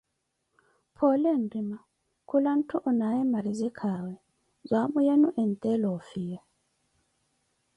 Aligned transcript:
Phoole 0.95 1.31
nrima, 1.41 1.77
kula 2.29 2.51
ntthu 2.59 2.77
onaaye 2.89 3.21
marizikaawe, 3.33 4.13
zwaamu 4.67 4.99
yenu 5.07 5.27
enttela 5.41 5.87
ofiya. 5.97 6.41